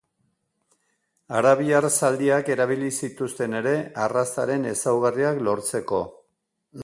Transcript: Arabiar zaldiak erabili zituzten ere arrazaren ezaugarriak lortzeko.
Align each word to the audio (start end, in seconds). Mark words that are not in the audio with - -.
Arabiar 1.41 1.87
zaldiak 1.97 2.49
erabili 2.55 2.89
zituzten 3.07 3.53
ere 3.61 3.75
arrazaren 4.07 4.67
ezaugarriak 4.73 5.45
lortzeko. 5.49 6.03